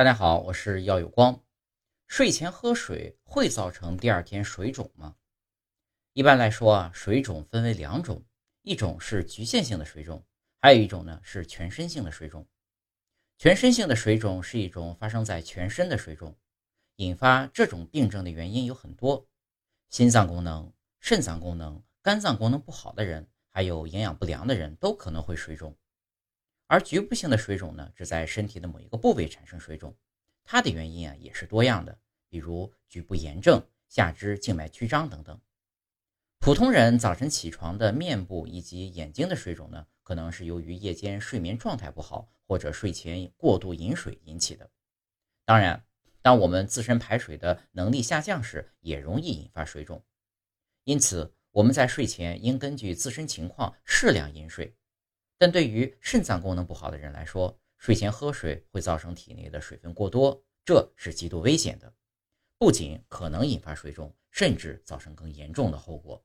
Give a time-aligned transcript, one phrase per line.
[0.00, 1.44] 大家好，我是耀有光。
[2.06, 5.14] 睡前喝水会造成第二天水肿吗？
[6.14, 8.24] 一般来说啊，水肿分为两种，
[8.62, 10.24] 一种是局限性的水肿，
[10.58, 12.48] 还有一种呢是全身性的水肿。
[13.36, 16.34] 全身性的水肿是一种发生在全身的水肿，
[16.96, 19.28] 引发这种病症的原因有很多，
[19.90, 25.76] 心脏功能、肾脏功能、肝脏功能不好的人，还有营养不良的人都可能会水肿。
[26.70, 29.92] 而局部性的水肿呢，只在身体的某一个部位产生水肿，
[30.44, 31.98] 它的原因啊也是多样的，
[32.28, 35.36] 比如局部炎症、下肢静脉曲张等等。
[36.38, 44.70] 普通人早晨起床的面部以及眼睛的水肿呢，可能是由于夜间睡眠状态不好或者睡前过度饮水引起的。
[45.44, 45.84] 当然，
[46.22, 50.00] 当我们自身排水的能力下降时，也容易引发水肿。
[50.84, 54.72] 因此，我们在睡前应根据自身情况适量饮水。
[55.40, 61.90] 但对于肾脏功能不好的人来说，睡前喝水会造成体内的水分过多，这是极度危险的，
[62.58, 66.22] 不仅可能引发水肿，甚至造成更严重的后果。